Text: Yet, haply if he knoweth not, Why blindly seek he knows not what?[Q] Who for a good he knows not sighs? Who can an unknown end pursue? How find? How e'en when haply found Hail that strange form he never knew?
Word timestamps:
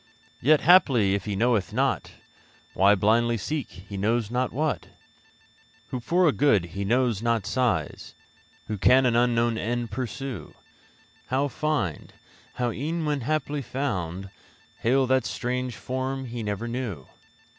Yet, 0.41 0.61
haply 0.61 1.13
if 1.13 1.25
he 1.25 1.35
knoweth 1.35 1.73
not, 1.73 2.13
Why 2.73 2.95
blindly 2.95 3.37
seek 3.37 3.69
he 3.69 3.97
knows 3.97 4.31
not 4.31 4.51
what?[Q] 4.51 4.89
Who 5.89 5.99
for 5.99 6.27
a 6.27 6.31
good 6.31 6.65
he 6.73 6.83
knows 6.83 7.21
not 7.21 7.45
sighs? 7.45 8.15
Who 8.65 8.79
can 8.79 9.05
an 9.05 9.15
unknown 9.15 9.59
end 9.59 9.91
pursue? 9.91 10.55
How 11.27 11.49
find? 11.49 12.13
How 12.55 12.71
e'en 12.71 13.05
when 13.05 13.21
haply 13.21 13.61
found 13.61 14.31
Hail 14.79 15.05
that 15.05 15.23
strange 15.23 15.75
form 15.75 16.25
he 16.25 16.41
never 16.41 16.67
knew? 16.67 17.05